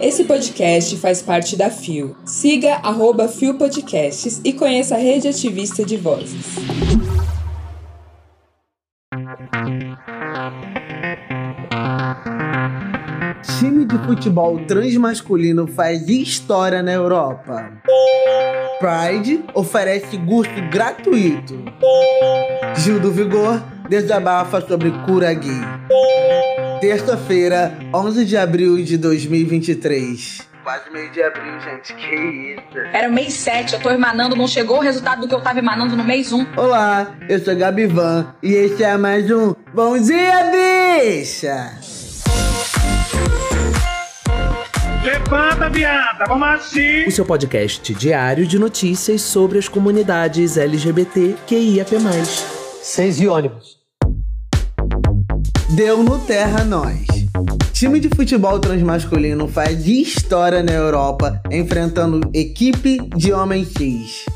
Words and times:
Esse 0.00 0.24
podcast 0.24 0.96
faz 0.96 1.22
parte 1.22 1.56
da 1.56 1.70
FIO. 1.70 2.16
Siga 2.24 2.74
arroba 2.82 3.28
FIO 3.28 3.54
Podcasts 3.54 4.40
e 4.44 4.52
conheça 4.52 4.96
a 4.96 4.98
rede 4.98 5.28
ativista 5.28 5.84
de 5.84 5.96
vozes. 5.96 6.56
Time 13.58 13.84
de 13.84 13.98
futebol 13.98 14.58
transmasculino 14.66 15.66
faz 15.66 16.08
história 16.08 16.82
na 16.82 16.92
Europa. 16.92 17.70
Pride 18.80 19.44
oferece 19.54 20.18
curso 20.18 20.50
gratuito. 20.70 21.54
Gil 22.76 22.98
do 22.98 23.12
Vigor 23.12 23.62
desabafa 23.88 24.60
sobre 24.66 24.90
cura 25.04 25.34
gay. 25.34 25.81
Terça-feira, 26.82 27.78
11 27.94 28.24
de 28.24 28.36
abril 28.36 28.82
de 28.82 28.98
2023. 28.98 30.40
Quase 30.64 30.90
meio 30.90 31.12
de 31.12 31.22
abril, 31.22 31.60
gente. 31.60 31.94
Que 31.94 32.12
isso? 32.56 32.78
Era 32.92 33.08
o 33.08 33.12
mês 33.12 33.34
7, 33.34 33.74
eu 33.74 33.80
tô 33.80 33.88
emanando, 33.88 34.34
não 34.34 34.48
chegou 34.48 34.78
o 34.78 34.80
resultado 34.80 35.20
do 35.20 35.28
que 35.28 35.34
eu 35.34 35.40
tava 35.40 35.60
emanando 35.60 35.96
no 35.96 36.02
mês 36.02 36.32
1. 36.32 36.44
Olá, 36.56 37.14
eu 37.28 37.38
sou 37.38 37.54
Gabi 37.54 37.86
Van 37.86 38.34
e 38.42 38.54
esse 38.54 38.82
é 38.82 38.96
mais 38.96 39.30
um 39.30 39.54
Bom 39.72 39.96
Dia, 39.96 40.50
Bicha! 40.50 41.70
Levanta, 45.04 45.70
viada, 45.70 46.24
vamos 46.26 46.48
assim! 46.48 47.04
O 47.06 47.12
seu 47.12 47.24
podcast 47.24 47.94
diário 47.94 48.44
de 48.44 48.58
notícias 48.58 49.22
sobre 49.22 49.60
as 49.60 49.68
comunidades 49.68 50.56
LGBT 50.56 51.36
QIAP+. 51.46 51.94
Seis 52.82 53.20
e 53.20 53.28
ônibus. 53.28 53.81
Deu 55.74 56.02
no 56.02 56.18
Terra 56.18 56.64
Nós. 56.64 57.06
Time 57.72 57.98
de 57.98 58.10
futebol 58.10 58.58
transmasculino 58.58 59.48
faz 59.48 59.86
história 59.86 60.62
na 60.62 60.72
Europa 60.72 61.40
enfrentando 61.50 62.20
equipe 62.34 62.98
de 63.16 63.32
homens 63.32 63.68
cis. 63.68 64.26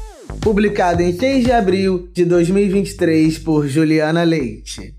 Publicado 0.40 1.02
em 1.02 1.12
6 1.12 1.44
de 1.44 1.52
abril 1.52 2.08
de 2.14 2.24
2023 2.24 3.38
por 3.40 3.68
Juliana 3.68 4.22
Leite. 4.22 4.94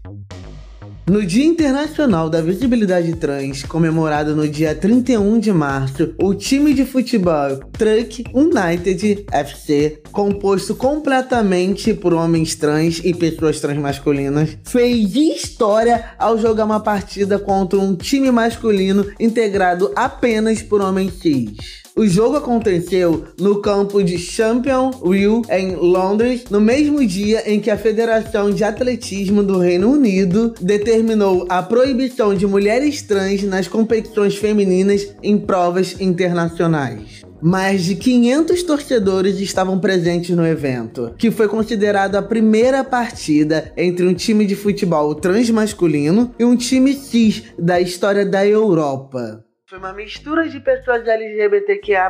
No 1.09 1.25
Dia 1.25 1.45
Internacional 1.45 2.29
da 2.29 2.41
Visibilidade 2.41 3.15
Trans, 3.15 3.63
comemorado 3.63 4.35
no 4.35 4.45
dia 4.45 4.75
31 4.75 5.39
de 5.39 5.53
março, 5.53 6.13
o 6.21 6.35
time 6.35 6.73
de 6.73 6.83
futebol 6.83 7.59
Truck 7.71 8.25
United 8.33 9.25
FC, 9.31 10.01
composto 10.11 10.75
completamente 10.75 11.93
por 11.93 12.13
homens 12.13 12.55
trans 12.55 12.99
e 13.05 13.13
pessoas 13.13 13.61
transmasculinas, 13.61 14.57
fez 14.65 15.15
história 15.15 16.09
ao 16.19 16.37
jogar 16.37 16.65
uma 16.65 16.81
partida 16.81 17.39
contra 17.39 17.79
um 17.79 17.95
time 17.95 18.29
masculino 18.29 19.05
integrado 19.17 19.93
apenas 19.95 20.61
por 20.61 20.81
homens 20.81 21.13
cis. 21.21 21.86
O 21.97 22.05
jogo 22.05 22.37
aconteceu 22.37 23.23
no 23.39 23.59
campo 23.59 24.03
de 24.03 24.19
Championville, 24.19 25.41
em 25.49 25.75
Londres, 25.75 26.43
no 26.47 26.61
mesmo 26.61 27.03
dia 27.03 27.51
em 27.51 27.59
que 27.59 27.71
a 27.71 27.77
Federação 27.77 28.51
de 28.51 28.63
Atletismo 28.63 29.41
do 29.41 29.57
Reino 29.57 29.91
Unido 29.93 30.53
determinou 30.61 31.47
a 31.49 31.63
proibição 31.63 32.35
de 32.35 32.45
mulheres 32.45 33.01
trans 33.01 33.41
nas 33.41 33.67
competições 33.67 34.35
femininas 34.35 35.11
em 35.23 35.39
provas 35.39 35.99
internacionais. 35.99 37.25
Mais 37.41 37.83
de 37.83 37.95
500 37.95 38.61
torcedores 38.61 39.39
estavam 39.39 39.79
presentes 39.79 40.35
no 40.35 40.45
evento, 40.45 41.13
que 41.17 41.31
foi 41.31 41.47
considerado 41.47 42.15
a 42.15 42.21
primeira 42.21 42.83
partida 42.83 43.71
entre 43.75 44.05
um 44.05 44.13
time 44.13 44.45
de 44.45 44.55
futebol 44.55 45.15
transmasculino 45.15 46.31
e 46.37 46.45
um 46.45 46.55
time 46.55 46.93
cis 46.93 47.43
da 47.57 47.81
história 47.81 48.23
da 48.23 48.45
Europa. 48.45 49.46
Foi 49.69 49.79
uma 49.79 49.91
mistura 49.91 50.47
de 50.47 50.61
pessoas 50.61 51.05
LGBTQIA+, 51.05 52.09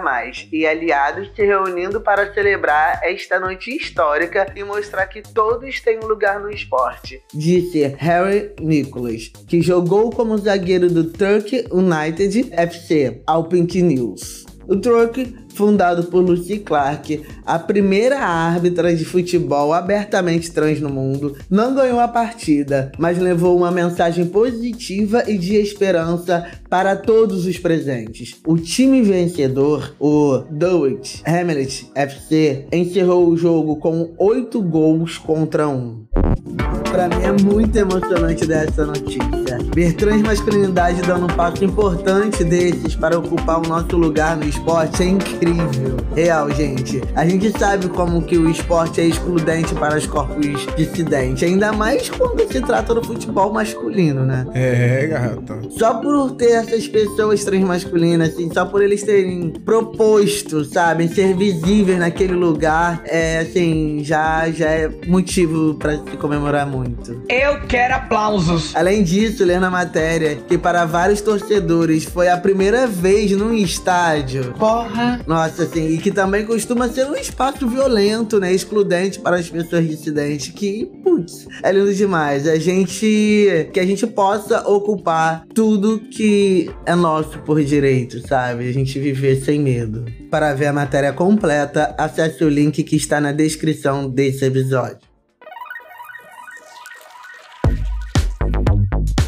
e 0.52 0.68
aliados 0.68 1.32
se 1.36 1.44
reunindo 1.44 2.00
para 2.00 2.32
celebrar 2.32 3.00
esta 3.02 3.40
noite 3.40 3.76
histórica 3.76 4.54
e 4.56 4.64
mostrar 4.64 5.08
que 5.08 5.24
todos 5.24 5.82
têm 5.82 5.98
um 5.98 6.06
lugar 6.06 6.40
no 6.40 6.52
esporte, 6.52 7.20
disse 7.34 7.88
Harry 7.98 8.54
Nicholas, 8.60 9.30
que 9.48 9.60
jogou 9.60 10.12
como 10.12 10.38
zagueiro 10.38 10.88
do 10.88 11.12
Turkey 11.12 11.66
United 11.72 12.54
FC 12.54 13.24
ao 13.26 13.46
Pink 13.46 13.82
News. 13.82 14.46
O 14.68 14.76
Turkey 14.76 15.34
fundado 15.58 16.04
por 16.04 16.22
Lucy 16.22 16.60
Clark, 16.60 17.24
a 17.44 17.58
primeira 17.58 18.20
árbitra 18.20 18.96
de 18.96 19.04
futebol 19.04 19.74
abertamente 19.74 20.52
trans 20.52 20.80
no 20.80 20.90
mundo, 20.90 21.36
não 21.50 21.74
ganhou 21.74 22.00
a 22.00 22.08
partida, 22.08 22.92
mas 23.00 23.18
levou 23.18 23.58
uma 23.58 23.72
mensagem 23.72 24.28
positiva 24.28 25.24
e 25.28 25.36
de 25.36 25.56
esperança 25.56 26.46
para 26.70 26.96
todos 26.96 27.48
os 27.48 27.58
presentes. 27.58 28.40
O 28.46 28.56
time 28.56 29.02
vencedor, 29.02 29.96
o 30.00 30.44
Dulwich 30.52 31.24
Hamlet 31.26 31.90
FC, 31.96 32.68
encerrou 32.72 33.28
o 33.28 33.36
jogo 33.36 33.78
com 33.78 34.14
8 34.20 34.62
gols 34.62 35.18
contra 35.18 35.68
1. 35.68 36.77
Para 36.98 37.10
mim 37.10 37.24
é 37.24 37.32
muito 37.32 37.76
emocionante 37.76 38.44
dessa 38.48 38.84
notícia. 38.84 39.60
Ver 39.76 39.94
transmasculinidade 39.94 41.00
dando 41.04 41.26
um 41.26 41.36
passo 41.36 41.64
importante 41.64 42.44
desses 42.44 42.96
para 42.96 43.20
ocupar 43.20 43.60
o 43.60 43.68
nosso 43.68 43.96
lugar 43.96 44.36
no 44.36 44.44
esporte 44.44 45.04
é 45.04 45.06
incrível. 45.06 45.98
Real, 46.16 46.50
gente. 46.50 47.04
A 47.14 47.24
gente 47.24 47.56
sabe 47.56 47.88
como 47.90 48.24
que 48.24 48.36
o 48.36 48.50
esporte 48.50 49.00
é 49.00 49.06
excludente 49.06 49.76
para 49.76 49.96
os 49.96 50.08
corpos 50.08 50.66
dissidentes, 50.76 51.44
ainda 51.44 51.72
mais 51.72 52.10
quando 52.10 52.52
se 52.52 52.60
trata 52.62 52.96
do 52.96 53.04
futebol 53.04 53.54
masculino, 53.54 54.26
né? 54.26 54.48
É, 54.56 55.06
garota. 55.06 55.60
Só 55.70 56.02
por 56.02 56.32
ter 56.32 56.54
essas 56.54 56.88
pessoas 56.88 57.44
transmasculinas, 57.44 58.30
assim, 58.30 58.52
só 58.52 58.66
por 58.66 58.82
eles 58.82 59.04
terem 59.04 59.52
proposto, 59.52 60.66
sabe, 60.66 61.08
ser 61.10 61.36
visíveis 61.36 62.00
naquele 62.00 62.34
lugar, 62.34 63.04
é 63.06 63.38
assim, 63.38 64.00
já, 64.04 64.50
já 64.50 64.72
é 64.72 64.90
motivo 65.06 65.76
para 65.76 65.98
se 65.98 66.18
comemorar 66.18 66.66
muito 66.66 66.87
muito. 66.88 67.22
Eu 67.30 67.62
quero 67.68 67.96
aplausos. 67.96 68.76
Além 68.76 69.04
disso, 69.04 69.44
ler 69.44 69.60
na 69.60 69.70
matéria 69.70 70.36
que 70.36 70.58
para 70.58 70.86
vários 70.86 71.22
torcedores 71.22 72.06
foi 72.06 72.30
a 72.30 72.38
primeira 72.38 72.88
vez 72.88 73.32
num 73.32 73.54
estádio. 73.54 74.54
Porra. 74.58 75.22
Nossa, 75.28 75.64
assim, 75.64 75.90
e 75.90 75.98
que 75.98 76.12
também 76.12 76.46
costuma 76.46 76.88
ser 76.88 77.06
um 77.08 77.16
espaço 77.16 77.68
violento, 77.68 78.40
né? 78.40 78.54
Excludente 78.54 79.20
para 79.20 79.38
as 79.38 79.50
pessoas 79.50 79.88
dissidentes. 79.88 80.50
Que, 80.50 80.86
putz, 81.04 81.48
é 81.64 81.72
lindo 81.72 81.94
demais. 81.94 82.48
A 82.48 82.58
gente. 82.58 83.70
Que 83.74 83.80
a 83.80 83.86
gente 83.86 84.08
possa 84.08 84.68
ocupar 84.68 85.46
tudo 85.54 86.00
que 86.00 86.72
é 86.86 86.96
nosso 86.96 87.40
por 87.40 87.62
direito, 87.64 88.26
sabe? 88.28 88.70
A 88.70 88.72
gente 88.72 89.00
viver 89.00 89.44
sem 89.44 89.60
medo. 89.60 90.06
Para 90.30 90.54
ver 90.54 90.68
a 90.68 90.74
matéria 90.74 91.14
completa, 91.14 91.96
acesse 91.98 92.44
o 92.44 92.50
link 92.50 92.84
que 92.84 92.96
está 92.96 93.20
na 93.20 93.32
descrição 93.32 94.10
desse 94.10 94.46
episódio. 94.46 95.07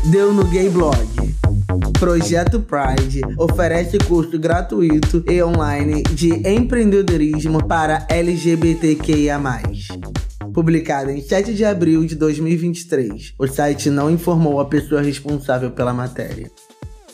Deu 0.09 0.33
no 0.33 0.43
Gay 0.45 0.69
Blog. 0.69 0.97
Projeto 1.99 2.59
Pride 2.59 3.21
oferece 3.37 3.99
curso 3.99 4.39
gratuito 4.39 5.23
e 5.29 5.43
online 5.43 6.01
de 6.01 6.47
empreendedorismo 6.47 7.63
para 7.67 8.07
LGBTQIA. 8.09 9.39
Publicado 10.51 11.11
em 11.11 11.21
7 11.21 11.53
de 11.53 11.63
abril 11.63 12.05
de 12.05 12.15
2023, 12.15 13.35
o 13.37 13.47
site 13.47 13.91
não 13.91 14.09
informou 14.09 14.59
a 14.59 14.65
pessoa 14.65 15.01
responsável 15.01 15.69
pela 15.69 15.93
matéria. 15.93 16.49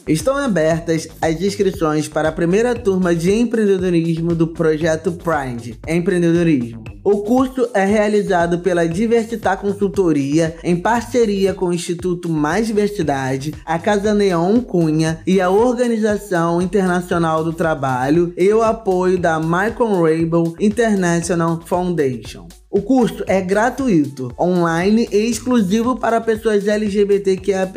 Estão 0.07 0.38
abertas 0.38 1.07
as 1.19 1.41
inscrições 1.41 2.07
para 2.07 2.29
a 2.29 2.31
primeira 2.31 2.75
turma 2.75 3.16
de 3.16 3.31
empreendedorismo 3.31 4.35
do 4.35 4.47
projeto 4.47 5.11
Pride 5.11 5.79
Empreendedorismo. 5.88 6.83
O 7.03 7.23
curso 7.23 7.69
é 7.73 7.85
realizado 7.85 8.59
pela 8.59 8.88
Diversitar 8.88 9.59
Consultoria 9.59 10.55
em 10.63 10.75
parceria 10.75 11.53
com 11.53 11.67
o 11.67 11.73
Instituto 11.73 12.29
Mais 12.29 12.67
Diversidade, 12.67 13.53
a 13.66 13.79
Casa 13.79 14.13
Neon 14.13 14.59
Cunha 14.61 15.19
e 15.25 15.41
a 15.41 15.49
Organização 15.49 16.61
Internacional 16.61 17.43
do 17.43 17.53
Trabalho 17.53 18.34
e 18.37 18.51
o 18.51 18.61
apoio 18.61 19.19
da 19.19 19.40
Michael 19.40 20.01
Rabel 20.01 20.55
International 20.59 21.61
Foundation. 21.66 22.47
O 22.75 22.81
curso 22.81 23.23
é 23.25 23.39
gratuito, 23.39 24.33
online 24.37 25.07
e 25.09 25.29
exclusivo 25.29 25.95
para 25.95 26.19
pessoas 26.19 26.67
LGBTQIA+, 26.67 27.72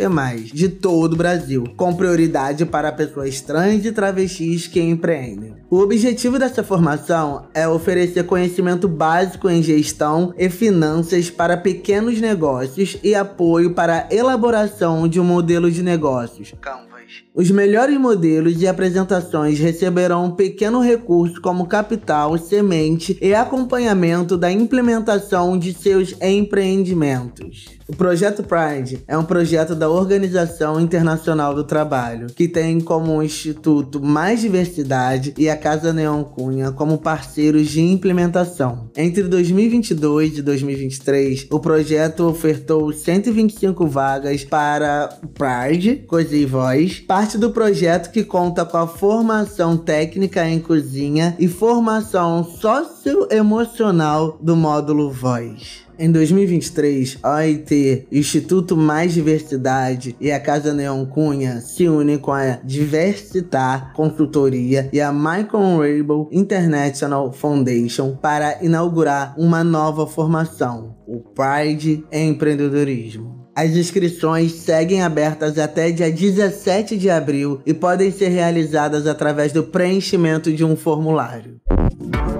de 0.52 0.68
todo 0.68 1.12
o 1.12 1.16
Brasil, 1.16 1.62
com 1.76 1.94
prioridade 1.94 2.66
para 2.66 2.90
pessoas 2.90 3.40
trans 3.40 3.84
e 3.84 3.92
travestis 3.92 4.66
que 4.66 4.80
empreendem. 4.80 5.54
O 5.70 5.78
objetivo 5.78 6.36
dessa 6.36 6.64
formação 6.64 7.46
é 7.54 7.68
oferecer 7.68 8.24
conhecimento 8.24 8.88
básico 8.88 9.48
em 9.48 9.62
gestão 9.62 10.34
e 10.36 10.50
finanças 10.50 11.30
para 11.30 11.56
pequenos 11.56 12.20
negócios 12.20 12.98
e 13.00 13.14
apoio 13.14 13.74
para 13.74 14.08
a 14.10 14.12
elaboração 14.12 15.06
de 15.06 15.20
um 15.20 15.24
modelo 15.24 15.70
de 15.70 15.80
negócios. 15.80 16.52
Canvas 16.60 16.97
Os 17.34 17.50
melhores 17.50 17.98
modelos 17.98 18.60
e 18.60 18.66
apresentações 18.66 19.58
receberão 19.58 20.26
um 20.26 20.30
pequeno 20.30 20.80
recurso 20.80 21.40
como 21.40 21.66
capital, 21.66 22.36
semente 22.36 23.16
e 23.20 23.34
acompanhamento 23.34 24.36
da 24.36 24.50
implementação 24.50 25.58
de 25.58 25.72
seus 25.72 26.14
empreendimentos. 26.20 27.77
O 27.90 27.96
Projeto 27.96 28.42
Pride 28.42 29.02
é 29.08 29.16
um 29.16 29.24
projeto 29.24 29.74
da 29.74 29.88
Organização 29.88 30.78
Internacional 30.78 31.54
do 31.54 31.64
Trabalho, 31.64 32.26
que 32.26 32.46
tem 32.46 32.78
como 32.80 33.22
instituto 33.22 33.98
mais 33.98 34.42
diversidade 34.42 35.32
e 35.38 35.48
a 35.48 35.56
Casa 35.56 35.90
Neon 35.90 36.22
Cunha 36.22 36.70
como 36.70 36.98
parceiros 36.98 37.68
de 37.68 37.80
implementação. 37.80 38.90
Entre 38.94 39.22
2022 39.22 40.36
e 40.36 40.42
2023, 40.42 41.46
o 41.50 41.58
projeto 41.58 42.26
ofertou 42.26 42.92
125 42.92 43.86
vagas 43.86 44.44
para 44.44 45.08
Pride, 45.32 46.04
Coisa 46.06 46.36
e 46.36 46.44
Voz, 46.44 47.00
parte 47.00 47.38
do 47.38 47.52
projeto 47.52 48.12
que 48.12 48.22
conta 48.22 48.66
com 48.66 48.76
a 48.76 48.86
formação 48.86 49.78
técnica 49.78 50.46
em 50.46 50.60
cozinha 50.60 51.34
e 51.38 51.48
formação 51.48 52.44
socioemocional 52.44 54.36
do 54.42 54.54
módulo 54.54 55.10
Voz. 55.10 55.87
Em 56.00 56.12
2023, 56.12 57.18
a 57.24 57.38
OIT, 57.38 58.06
Instituto 58.12 58.76
Mais 58.76 59.12
Diversidade 59.12 60.14
e 60.20 60.30
a 60.30 60.38
Casa 60.38 60.72
Neon 60.72 61.04
Cunha 61.04 61.60
se 61.60 61.88
unem 61.88 62.16
com 62.16 62.30
a 62.30 62.60
Diversitar 62.62 63.92
Consultoria 63.94 64.88
e 64.92 65.00
a 65.00 65.12
Michael 65.12 65.78
Rabel 65.78 66.28
International 66.30 67.32
Foundation 67.32 68.14
para 68.14 68.62
inaugurar 68.62 69.34
uma 69.36 69.64
nova 69.64 70.06
formação, 70.06 70.94
o 71.04 71.18
Pride 71.18 72.04
Empreendedorismo. 72.12 73.48
As 73.56 73.70
inscrições 73.70 74.52
seguem 74.52 75.02
abertas 75.02 75.58
até 75.58 75.90
dia 75.90 76.12
17 76.12 76.96
de 76.96 77.10
abril 77.10 77.60
e 77.66 77.74
podem 77.74 78.12
ser 78.12 78.28
realizadas 78.28 79.04
através 79.04 79.50
do 79.52 79.64
preenchimento 79.64 80.52
de 80.52 80.64
um 80.64 80.76
formulário. 80.76 81.60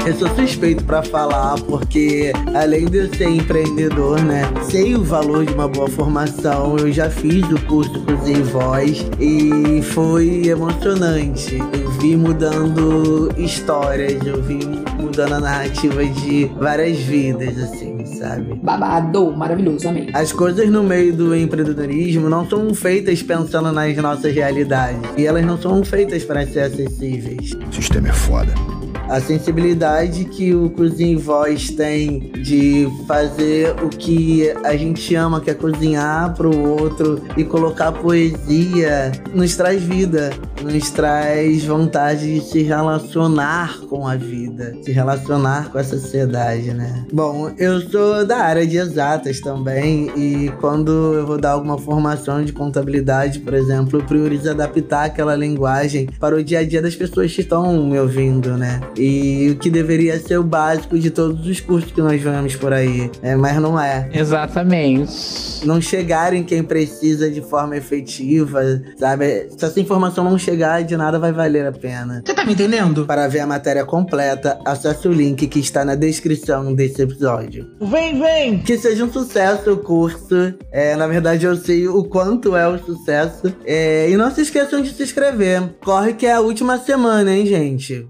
Eu 0.09 0.15
sou 0.15 0.29
suspeito 0.35 0.83
para 0.85 1.03
falar 1.03 1.61
porque, 1.65 2.33
além 2.55 2.87
de 2.87 2.97
eu 2.97 3.15
ser 3.15 3.29
empreendedor, 3.29 4.19
né, 4.23 4.45
sei 4.63 4.95
o 4.95 5.05
valor 5.05 5.45
de 5.45 5.53
uma 5.53 5.69
boa 5.69 5.87
formação. 5.87 6.79
Eu 6.79 6.91
já 6.91 7.11
fiz 7.11 7.45
o 7.51 7.61
curso 7.67 8.03
Cozinha 8.07 8.39
em 8.39 8.43
Voz 8.43 9.07
e 9.21 9.83
foi 9.83 10.47
emocionante. 10.47 11.59
Eu 11.59 11.91
vi 12.01 12.17
mudando 12.17 13.31
histórias, 13.37 14.27
eu 14.27 14.43
vi 14.43 14.61
mudando 14.99 15.35
a 15.35 15.41
narrativa 15.41 16.03
de 16.03 16.47
várias 16.59 16.97
vidas, 17.01 17.59
assim, 17.59 18.07
sabe? 18.07 18.55
Babado, 18.63 19.31
maravilhoso, 19.37 19.91
amei. 19.91 20.09
As 20.15 20.33
coisas 20.33 20.71
no 20.71 20.83
meio 20.83 21.15
do 21.15 21.37
empreendedorismo 21.37 22.31
não 22.31 22.49
são 22.49 22.75
feitas 22.75 23.23
pensando 23.23 23.71
nas 23.73 23.95
nossas 23.99 24.35
realidades. 24.35 25.03
E 25.19 25.27
elas 25.27 25.45
não 25.45 25.59
são 25.59 25.85
feitas 25.85 26.25
para 26.25 26.47
ser 26.47 26.61
acessíveis. 26.61 27.53
O 27.53 27.75
sistema 27.75 28.09
é 28.09 28.13
foda 28.15 28.78
a 29.09 29.21
sensibilidade 29.21 30.25
que 30.27 30.55
o 30.55 30.71
Cozinha 30.71 31.19
Voz 31.19 31.71
tem 31.71 32.31
de 32.43 32.89
fazer 33.07 33.75
o 33.83 33.89
que 33.89 34.51
a 34.65 34.77
gente 34.77 35.15
ama, 35.15 35.41
que 35.41 35.51
é 35.51 35.55
cozinhar 35.55 36.35
pro 36.35 36.57
outro 36.57 37.23
e 37.37 37.45
colocar 37.45 37.93
poesia, 37.93 39.13
nos 39.35 39.57
traz 39.57 39.83
vida, 39.83 40.31
nos 40.63 40.91
traz 40.91 41.65
vontade 41.65 42.39
de 42.39 42.41
se 42.41 42.63
relacionar 42.63 43.79
com 43.89 44.07
a 44.07 44.15
vida, 44.15 44.77
se 44.83 44.93
relacionar 44.93 45.71
com 45.71 45.79
a 45.79 45.85
sociedade, 45.85 46.75
né? 46.75 47.07
Bom, 47.13 47.51
eu 47.57 47.81
sou 47.81 48.27
da 48.27 48.39
área 48.39 48.67
de 48.67 48.77
exatas 48.77 49.41
também 49.41 50.11
e 50.17 50.51
quando 50.61 51.15
eu 51.15 51.27
vou 51.27 51.39
dar 51.39 51.53
alguma 51.53 51.79
formação 51.79 52.45
de 52.45 52.53
contabilidade, 52.53 53.39
por 53.41 53.55
exemplo, 53.55 54.01
eu 54.01 54.05
priorizo 54.05 54.51
adaptar 54.51 55.05
aquela 55.05 55.35
linguagem 55.35 56.07
para 56.21 56.37
o 56.37 56.45
dia 56.45 56.61
a 56.61 56.65
dia 56.65 56.83
das 56.83 56.95
pessoas 56.95 57.33
que 57.33 57.41
estão 57.41 57.85
me 57.85 57.99
ouvindo, 57.99 58.57
né? 58.57 58.81
E 58.99 59.51
o 59.53 59.57
que 59.57 59.71
deveria 59.71 60.19
ser 60.19 60.39
o 60.39 60.43
básico 60.43 60.99
de 60.99 61.11
todos 61.11 61.47
os 61.47 61.61
cursos 61.61 61.93
que 61.93 62.01
nós 62.01 62.21
vemos 62.21 62.57
por 62.57 62.73
aí. 62.73 63.11
É, 63.23 63.37
mas 63.37 63.57
não 63.61 63.81
é. 63.81 64.09
Exatamente. 64.13 65.65
Não 65.65 65.81
chegar 65.81 66.33
em 66.35 66.43
quem 66.43 66.63
precisa 66.63 67.31
de 67.31 67.41
forma 67.41 67.77
efetiva, 67.77 68.61
sabe? 68.99 69.49
Se 69.57 69.65
essa 69.65 69.81
informação 69.81 70.25
não 70.25 70.39
chegar, 70.39 70.83
de 70.83 70.97
nada 70.97 71.19
vai 71.19 71.33
valer 71.33 71.67
a 71.67 71.73
pena. 71.73 72.23
Você 72.25 72.35
tá 72.35 72.45
me 72.45 72.53
entendendo? 72.53 73.05
Para 73.07 73.29
ver 73.29 73.41
a 73.41 73.47
matéria 73.47 73.85
completa, 73.85 74.59
acesse 74.65 75.07
o 75.07 75.13
link 75.13 75.47
que 75.47 75.61
está 75.61 75.85
na 75.85 75.95
descrição 75.95 76.75
desse 76.75 77.03
episódio. 77.03 77.67
Vem, 77.81 78.19
vem! 78.19 78.59
Que 78.59 78.77
seja 78.79 79.05
um 79.05 79.13
sucesso 79.13 79.73
o 79.73 79.77
curso. 79.77 80.55
É, 80.73 80.97
na 80.97 81.07
verdade, 81.07 81.47
eu 81.47 81.57
sei 81.57 81.89
o 81.89 82.05
quanto 82.05 82.57
é 82.57 82.67
o 82.67 82.79
sucesso. 82.79 83.55
É, 83.65 84.11
e 84.11 84.17
não 84.17 84.31
se 84.31 84.43
esqueçam 84.43 84.81
de 84.81 84.91
se 84.91 85.03
inscrever. 85.03 85.63
Corre 85.85 86.15
que 86.15 86.27
é 86.27 86.35
a 86.35 86.41
última 86.41 86.79
semana, 86.79 87.35
hein, 87.35 87.47
gente? 87.47 88.07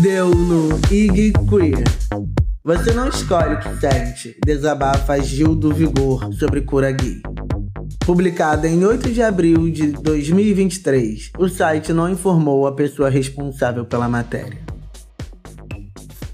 Deu 0.00 0.30
no 0.30 0.80
IG 0.90 1.32
Queer. 1.46 1.84
Você 2.64 2.92
não 2.92 3.08
escolhe 3.08 3.54
o 3.54 3.58
que 3.58 3.80
sente, 3.80 4.36
desabafa 4.44 5.20
Gil 5.20 5.54
do 5.54 5.74
Vigor 5.74 6.32
sobre 6.32 6.62
cura 6.62 6.90
gay. 6.90 7.20
Publicada 8.06 8.66
em 8.66 8.82
8 8.82 9.10
de 9.10 9.22
abril 9.22 9.70
de 9.70 9.88
2023, 9.88 11.32
o 11.38 11.48
site 11.48 11.92
não 11.92 12.08
informou 12.08 12.66
a 12.66 12.72
pessoa 12.72 13.10
responsável 13.10 13.84
pela 13.84 14.08
matéria. 14.08 14.69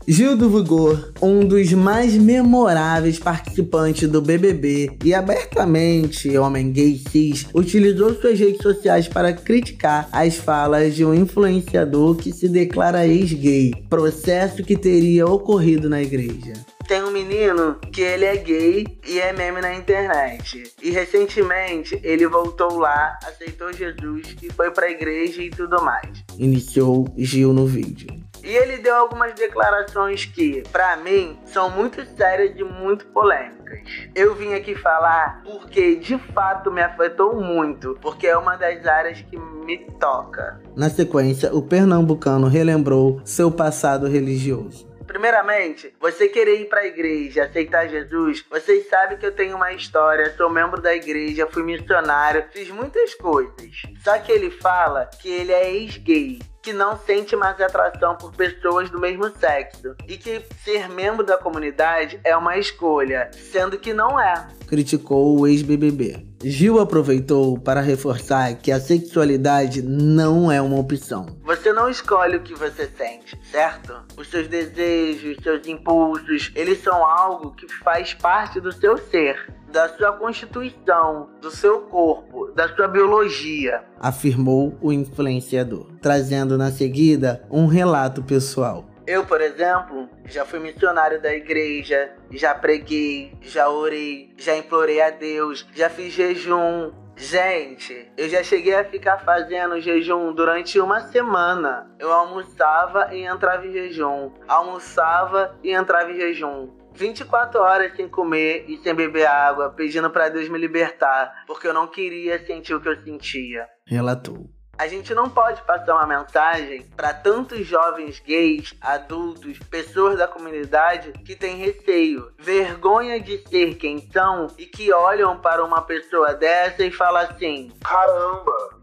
Gil 0.08 0.36
do 0.36 0.48
Vigor, 0.48 1.12
um 1.20 1.40
dos 1.40 1.72
mais 1.72 2.14
memoráveis 2.14 3.18
participantes 3.18 4.08
do 4.08 4.22
BBB 4.22 4.96
e 5.04 5.12
abertamente 5.12 6.38
homem 6.38 6.70
gay 6.70 7.02
cis, 7.10 7.48
utilizou 7.52 8.14
suas 8.14 8.38
redes 8.38 8.62
sociais 8.62 9.08
para 9.08 9.32
criticar 9.32 10.08
as 10.12 10.36
falas 10.36 10.94
de 10.94 11.04
um 11.04 11.12
influenciador 11.12 12.14
que 12.14 12.32
se 12.32 12.48
declara 12.48 13.04
ex-gay, 13.04 13.72
processo 13.90 14.62
que 14.62 14.76
teria 14.76 15.26
ocorrido 15.26 15.90
na 15.90 16.00
igreja. 16.00 16.52
Tem 16.86 17.02
um 17.02 17.10
menino 17.10 17.74
que 17.92 18.00
ele 18.00 18.26
é 18.26 18.36
gay 18.36 18.86
e 19.08 19.18
é 19.18 19.32
meme 19.32 19.60
na 19.60 19.74
internet. 19.74 20.72
E 20.80 20.90
recentemente 20.90 21.98
ele 22.04 22.28
voltou 22.28 22.78
lá, 22.78 23.18
aceitou 23.24 23.72
Jesus 23.72 24.36
e 24.40 24.52
foi 24.52 24.70
pra 24.70 24.88
igreja 24.88 25.42
e 25.42 25.50
tudo 25.50 25.82
mais. 25.82 26.24
Iniciou 26.38 27.12
Gil 27.16 27.52
no 27.52 27.66
vídeo. 27.66 28.15
E 28.46 28.56
ele 28.56 28.78
deu 28.78 28.94
algumas 28.94 29.34
declarações 29.34 30.25
que, 30.25 30.62
para 30.70 30.96
mim, 30.98 31.37
são 31.46 31.69
muito 31.69 32.06
sérias 32.16 32.56
e 32.56 32.62
muito 32.62 33.04
polêmicas. 33.06 34.08
Eu 34.14 34.37
vim 34.37 34.54
aqui 34.54 34.76
falar 34.76 35.43
porque 35.43 35.96
de 35.96 36.16
fato 36.32 36.70
me 36.70 36.81
afetou 36.81 37.34
muito, 37.43 37.98
porque 38.00 38.25
é 38.28 38.38
uma 38.38 38.54
das 38.54 38.87
áreas 38.87 39.20
que 39.20 39.37
me 39.37 39.78
toca. 39.98 40.60
Na 40.76 40.88
sequência, 40.88 41.52
o 41.52 41.60
pernambucano 41.60 42.46
relembrou 42.46 43.20
seu 43.25 43.50
passado 43.50 44.06
religioso. 44.06 44.87
Primeiramente, 45.08 45.92
você 46.00 46.28
querer 46.28 46.60
ir 46.60 46.69
para 46.69 46.82
a 46.82 46.87
igreja, 46.87 47.42
aceitar 47.42 47.88
Jesus, 47.88 48.44
vocês 48.49 48.88
sabem 48.88 49.19
que 49.19 49.26
eu 49.26 49.34
tenho 49.34 49.56
uma 49.56 49.72
história, 49.72 50.32
sou 50.37 50.49
membro 50.49 50.81
da 50.81 50.94
igreja, 50.94 51.49
fui 51.50 51.64
missionário, 51.64 52.44
fiz 52.52 52.70
muitas 52.70 53.12
coisas. 53.16 53.82
Só 54.04 54.16
que 54.18 54.30
ele 54.30 54.52
fala 54.52 55.06
que 55.20 55.28
ele 55.28 55.52
é 55.52 55.75
ex-gay 55.75 56.38
que 56.66 56.73
não 56.73 56.99
sente 56.99 57.37
mais 57.37 57.61
atração 57.61 58.16
por 58.16 58.32
pessoas 58.32 58.90
do 58.90 58.99
mesmo 58.99 59.30
sexo 59.38 59.94
e 60.08 60.16
que 60.16 60.42
ser 60.64 60.88
membro 60.88 61.25
da 61.25 61.38
comunidade 61.38 62.18
é 62.25 62.37
uma 62.37 62.58
escolha, 62.58 63.30
sendo 63.52 63.78
que 63.78 63.94
não 63.94 64.18
é. 64.18 64.49
Criticou 64.66 65.38
o 65.38 65.46
ex-BBB. 65.46 66.26
Gil 66.42 66.80
aproveitou 66.80 67.56
para 67.56 67.80
reforçar 67.80 68.52
que 68.56 68.73
a 68.73 68.80
sexualidade 68.80 69.80
não 69.80 70.50
é 70.50 70.61
uma 70.61 70.76
opção. 70.76 71.38
Você 71.44 71.73
não 71.73 71.88
escolhe 71.88 72.37
o 72.37 72.42
que 72.42 72.52
você 72.56 72.90
sente, 72.96 73.38
certo? 73.49 73.94
Os 74.16 74.28
seus 74.28 74.49
desejos, 74.49 75.37
seus 75.44 75.68
impulsos, 75.68 76.50
eles 76.56 76.82
são 76.82 77.06
algo 77.06 77.52
que 77.52 77.73
faz 77.85 78.12
parte 78.12 78.58
do 78.61 78.73
seu 78.73 78.99
ser 78.99 79.54
da 79.70 79.88
sua 79.90 80.12
constituição, 80.12 81.28
do 81.40 81.50
seu 81.50 81.80
corpo, 81.82 82.52
da 82.54 82.68
sua 82.75 82.88
biologia, 82.88 83.85
afirmou 84.00 84.76
o 84.80 84.92
influenciador, 84.92 85.87
trazendo 86.00 86.56
na 86.56 86.70
seguida 86.70 87.42
um 87.50 87.66
relato 87.66 88.23
pessoal. 88.23 88.85
Eu, 89.06 89.25
por 89.25 89.40
exemplo, 89.40 90.08
já 90.25 90.44
fui 90.44 90.58
missionário 90.58 91.23
da 91.23 91.32
igreja, 91.32 92.12
já 92.32 92.52
preguei, 92.54 93.32
já 93.40 93.68
orei, 93.68 94.35
já 94.37 94.56
implorei 94.56 95.00
a 95.00 95.11
Deus, 95.11 95.64
já 95.75 95.88
fiz 95.88 96.12
jejum. 96.12 96.90
Gente, 97.14 98.11
eu 98.16 98.28
já 98.28 98.42
cheguei 98.42 98.75
a 98.75 98.85
ficar 98.85 99.18
fazendo 99.18 99.80
jejum 99.80 100.32
durante 100.35 100.80
uma 100.80 101.00
semana. 101.00 101.88
Eu 102.00 102.12
almoçava 102.12 103.14
e 103.14 103.25
entrava 103.25 103.64
em 103.64 103.73
jejum, 103.73 104.32
almoçava 104.49 105.56
e 105.62 105.73
entrava 105.73 106.11
em 106.11 106.16
jejum. 106.16 106.68
24 106.96 107.60
horas 107.60 107.94
sem 107.94 108.08
comer 108.08 108.64
e 108.68 108.78
sem 108.78 108.94
beber 108.94 109.26
água, 109.26 109.70
pedindo 109.70 110.10
para 110.10 110.28
Deus 110.28 110.48
me 110.48 110.58
libertar, 110.58 111.44
porque 111.46 111.68
eu 111.68 111.74
não 111.74 111.86
queria 111.86 112.44
sentir 112.44 112.74
o 112.74 112.80
que 112.80 112.88
eu 112.88 112.96
sentia. 113.02 113.68
Relatou. 113.86 114.50
A 114.78 114.86
gente 114.88 115.14
não 115.14 115.30
pode 115.30 115.62
passar 115.62 115.94
uma 115.94 116.06
mensagem 116.06 116.82
para 116.94 117.14
tantos 117.14 117.66
jovens 117.66 118.20
gays, 118.20 118.74
adultos, 118.78 119.58
pessoas 119.70 120.18
da 120.18 120.28
comunidade 120.28 121.12
que 121.24 121.34
têm 121.34 121.56
receio, 121.56 122.30
vergonha 122.38 123.18
de 123.18 123.38
ser 123.48 123.76
quem 123.76 124.00
são 124.12 124.48
e 124.58 124.66
que 124.66 124.92
olham 124.92 125.38
para 125.38 125.64
uma 125.64 125.80
pessoa 125.80 126.34
dessa 126.34 126.84
e 126.84 126.90
falam 126.90 127.22
assim: 127.22 127.72
caramba, 127.82 128.75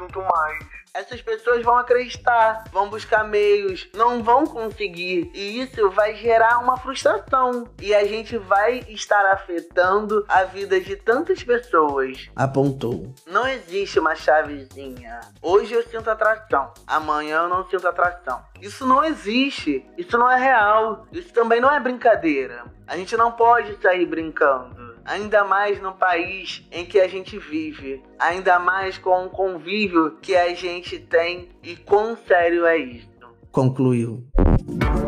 sinto 0.00 0.20
mais 0.22 0.80
essas 0.92 1.22
pessoas 1.22 1.62
vão 1.62 1.76
acreditar, 1.76 2.64
vão 2.72 2.88
buscar 2.88 3.24
meios, 3.24 3.88
não 3.94 4.22
vão 4.22 4.46
conseguir. 4.46 5.30
E 5.34 5.60
isso 5.60 5.90
vai 5.90 6.14
gerar 6.16 6.58
uma 6.58 6.76
frustração. 6.76 7.68
E 7.80 7.94
a 7.94 8.04
gente 8.04 8.36
vai 8.36 8.80
estar 8.88 9.24
afetando 9.26 10.24
a 10.28 10.44
vida 10.44 10.80
de 10.80 10.96
tantas 10.96 11.42
pessoas. 11.42 12.28
Apontou. 12.34 13.14
Não 13.26 13.46
existe 13.46 13.98
uma 13.98 14.14
chavezinha. 14.14 15.20
Hoje 15.40 15.74
eu 15.74 15.82
sinto 15.84 16.10
atração, 16.10 16.72
amanhã 16.86 17.42
eu 17.42 17.48
não 17.48 17.68
sinto 17.68 17.86
atração. 17.86 18.42
Isso 18.60 18.86
não 18.86 19.04
existe. 19.04 19.86
Isso 19.96 20.18
não 20.18 20.30
é 20.30 20.36
real. 20.36 21.06
Isso 21.12 21.32
também 21.32 21.60
não 21.60 21.72
é 21.72 21.78
brincadeira. 21.78 22.64
A 22.86 22.96
gente 22.96 23.16
não 23.16 23.32
pode 23.32 23.80
sair 23.80 24.06
brincando 24.06 24.89
ainda 25.04 25.44
mais 25.44 25.80
no 25.80 25.92
país 25.92 26.66
em 26.70 26.84
que 26.84 27.00
a 27.00 27.08
gente 27.08 27.38
vive, 27.38 28.02
ainda 28.18 28.58
mais 28.58 28.98
com 28.98 29.26
o 29.26 29.30
convívio 29.30 30.16
que 30.20 30.36
a 30.36 30.54
gente 30.54 30.98
tem 30.98 31.48
e 31.62 31.76
quão 31.76 32.16
sério 32.16 32.66
é 32.66 32.78
isso. 32.78 33.08
Concluiu. 33.50 34.24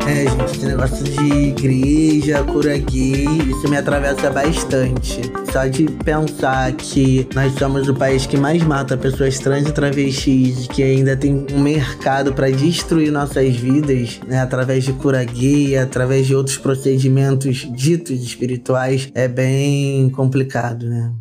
É, 0.05 0.29
gente, 0.29 0.57
esse 0.57 0.65
negócio 0.65 1.03
de 1.03 1.33
igreja, 1.47 2.43
cura 2.43 2.77
gay, 2.77 3.25
isso 3.25 3.69
me 3.69 3.77
atravessa 3.77 4.29
bastante. 4.29 5.21
Só 5.51 5.65
de 5.65 5.85
pensar 6.03 6.73
que 6.73 7.27
nós 7.33 7.53
somos 7.53 7.87
o 7.87 7.93
país 7.93 8.25
que 8.25 8.35
mais 8.35 8.61
mata 8.63 8.97
pessoas 8.97 9.39
trans 9.39 9.67
e 9.67 9.71
travestis, 9.71 10.67
que 10.67 10.83
ainda 10.83 11.15
tem 11.15 11.45
um 11.53 11.59
mercado 11.59 12.33
para 12.33 12.49
destruir 12.49 13.11
nossas 13.11 13.55
vidas, 13.55 14.19
né, 14.27 14.41
através 14.41 14.83
de 14.83 14.91
cura 14.93 15.23
gay, 15.23 15.77
através 15.77 16.27
de 16.27 16.35
outros 16.35 16.57
procedimentos 16.57 17.67
ditos 17.73 18.21
espirituais, 18.21 19.09
é 19.15 19.27
bem 19.27 20.09
complicado, 20.09 20.85
né? 20.85 21.13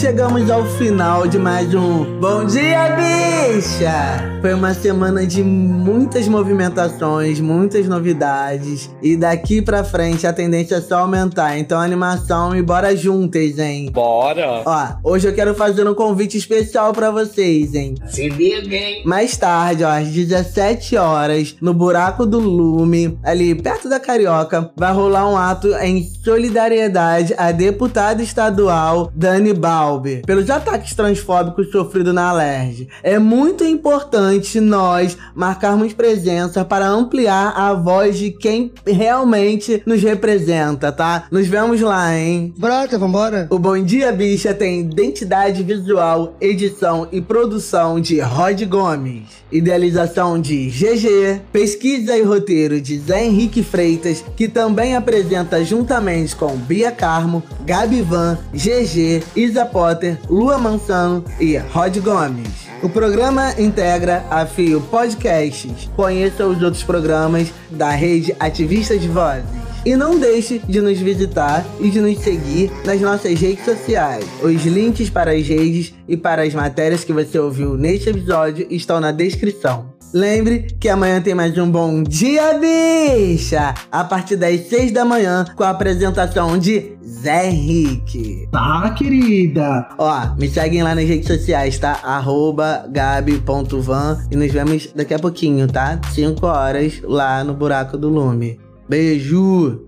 Chegamos 0.00 0.50
ao 0.50 0.62
final 0.66 1.26
de 1.26 1.38
mais 1.38 1.72
um 1.74 2.20
Bom 2.20 2.44
Dia 2.44 2.94
Bicha! 2.96 4.38
Foi 4.42 4.52
uma 4.52 4.74
semana 4.74 5.26
de 5.26 5.42
muitas 5.42 6.28
movimentações, 6.28 7.40
muitas 7.40 7.88
novidades 7.88 8.90
e 9.02 9.16
daqui 9.16 9.62
pra 9.62 9.82
frente 9.82 10.26
a 10.26 10.34
tendência 10.34 10.76
é 10.76 10.80
só 10.82 10.98
aumentar. 10.98 11.58
Então 11.58 11.80
animação 11.80 12.54
e 12.54 12.60
bora 12.60 12.94
juntas, 12.94 13.58
hein? 13.58 13.90
Bora! 13.90 14.62
Ó, 14.66 15.12
hoje 15.12 15.28
eu 15.28 15.34
quero 15.34 15.54
fazer 15.54 15.88
um 15.88 15.94
convite 15.94 16.36
especial 16.36 16.92
para 16.92 17.10
vocês, 17.10 17.74
hein? 17.74 17.94
Se 18.06 18.28
liga, 18.28 18.76
hein? 18.76 19.02
Mais 19.06 19.34
tarde, 19.38 19.82
ó, 19.82 19.88
às 19.88 20.08
17 20.08 20.94
horas, 20.96 21.56
no 21.58 21.72
Buraco 21.72 22.26
do 22.26 22.38
Lume, 22.38 23.18
ali 23.22 23.54
perto 23.54 23.88
da 23.88 23.98
Carioca, 23.98 24.70
vai 24.76 24.92
rolar 24.92 25.26
um 25.26 25.38
ato 25.38 25.72
em 25.76 26.04
solidariedade 26.22 27.34
à 27.38 27.50
deputada 27.50 28.22
estadual 28.22 29.10
Dani 29.14 29.54
Bal 29.54 29.85
Balbi 29.86 30.22
pelos 30.26 30.50
ataques 30.50 30.94
transfóbicos 30.94 31.70
sofridos 31.70 32.12
na 32.12 32.30
Alerj. 32.30 32.88
É 33.02 33.18
muito 33.18 33.64
importante 33.64 34.60
nós 34.60 35.16
marcarmos 35.34 35.92
presença 35.92 36.64
para 36.64 36.88
ampliar 36.88 37.52
a 37.56 37.72
voz 37.72 38.18
de 38.18 38.32
quem 38.32 38.72
realmente 38.84 39.82
nos 39.86 40.02
representa, 40.02 40.90
tá? 40.90 41.26
Nos 41.30 41.46
vemos 41.46 41.80
lá, 41.80 42.16
hein? 42.16 42.52
Brota, 42.58 42.98
vambora. 42.98 43.46
O 43.50 43.58
Bom 43.58 43.80
Dia 43.82 44.10
Bicha 44.10 44.52
tem 44.52 44.80
identidade 44.80 45.62
visual, 45.62 46.34
edição 46.40 47.06
e 47.12 47.20
produção 47.20 48.00
de 48.00 48.18
Rod 48.20 48.60
Gomes, 48.64 49.24
idealização 49.52 50.40
de 50.40 50.68
GG, 50.68 51.42
pesquisa 51.52 52.16
e 52.16 52.22
roteiro 52.22 52.80
de 52.80 52.98
Zé 52.98 53.24
Henrique 53.24 53.62
Freitas, 53.62 54.24
que 54.36 54.48
também 54.48 54.96
apresenta 54.96 55.64
juntamente 55.64 56.34
com 56.34 56.56
Bia 56.56 56.90
Carmo, 56.90 57.42
Gabi 57.64 58.02
Van, 58.02 58.38
GG, 58.52 59.22
Isa 59.36 59.64
Potter, 59.76 60.18
Lua 60.30 60.56
Mansano 60.56 61.22
e 61.38 61.58
Rod 61.58 61.98
Gomes. 61.98 62.48
O 62.82 62.88
programa 62.88 63.52
integra 63.60 64.24
a 64.30 64.46
Fio 64.46 64.80
Podcasts. 64.80 65.90
Conheça 65.94 66.46
os 66.46 66.62
outros 66.62 66.82
programas 66.82 67.52
da 67.70 67.90
rede 67.90 68.34
Ativistas 68.40 68.98
de 68.98 69.08
Vozes. 69.08 69.44
E 69.84 69.94
não 69.94 70.18
deixe 70.18 70.60
de 70.60 70.80
nos 70.80 70.98
visitar 70.98 71.62
e 71.78 71.90
de 71.90 72.00
nos 72.00 72.18
seguir 72.20 72.72
nas 72.86 73.02
nossas 73.02 73.38
redes 73.38 73.66
sociais. 73.66 74.24
Os 74.42 74.64
links 74.64 75.10
para 75.10 75.32
as 75.32 75.46
redes 75.46 75.92
e 76.08 76.16
para 76.16 76.44
as 76.44 76.54
matérias 76.54 77.04
que 77.04 77.12
você 77.12 77.38
ouviu 77.38 77.76
neste 77.76 78.08
episódio 78.08 78.66
estão 78.70 78.98
na 78.98 79.12
descrição. 79.12 79.95
Lembre 80.18 80.68
que 80.80 80.88
amanhã 80.88 81.20
tem 81.20 81.34
mais 81.34 81.58
um 81.58 81.70
Bom 81.70 82.02
Dia 82.02 82.58
Bicha! 82.58 83.74
A 83.92 84.02
partir 84.02 84.36
das 84.36 84.60
6 84.60 84.90
da 84.90 85.04
manhã, 85.04 85.44
com 85.54 85.62
a 85.62 85.68
apresentação 85.68 86.56
de 86.56 86.96
Zé 87.04 87.50
Henrique. 87.50 88.48
Tá, 88.50 88.94
querida? 88.96 89.86
Ó, 89.98 90.34
me 90.38 90.48
seguem 90.48 90.82
lá 90.82 90.94
nas 90.94 91.04
redes 91.04 91.26
sociais, 91.26 91.78
tá? 91.78 92.00
Arroba 92.02 92.86
gabi.van 92.88 94.18
e 94.30 94.36
nos 94.36 94.50
vemos 94.50 94.88
daqui 94.96 95.12
a 95.12 95.18
pouquinho, 95.18 95.68
tá? 95.68 96.00
5 96.14 96.46
horas 96.46 96.98
lá 97.04 97.44
no 97.44 97.52
Buraco 97.52 97.98
do 97.98 98.08
Lume. 98.08 98.58
Beijo! 98.88 99.86